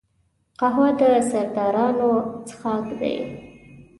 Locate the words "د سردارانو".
0.99-2.11